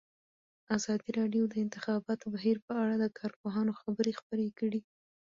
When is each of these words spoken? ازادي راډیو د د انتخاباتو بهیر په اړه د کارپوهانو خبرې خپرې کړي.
ازادي 0.77 1.09
راډیو 1.19 1.43
د 1.47 1.49
د 1.53 1.55
انتخاباتو 1.65 2.25
بهیر 2.35 2.57
په 2.67 2.73
اړه 2.83 2.95
د 2.99 3.05
کارپوهانو 3.19 3.77
خبرې 3.81 4.11
خپرې 4.19 4.47
کړي. 4.59 4.81